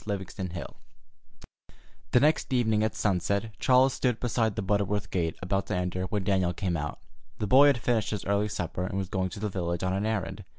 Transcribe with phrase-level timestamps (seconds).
[0.07, 0.73] CHAPTER XXV
[2.09, 6.23] The next evening at sunset Charles stood beside the Butterworth gate, about to enter, when
[6.23, 6.97] Daniel came out.
[7.37, 10.07] The boy had finished his early supper, and was going to the village on an
[10.07, 10.43] errand.